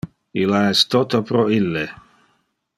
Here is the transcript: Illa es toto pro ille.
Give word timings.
Illa 0.43 0.61
es 0.69 0.81
toto 0.95 1.21
pro 1.33 1.45
ille. 1.61 1.87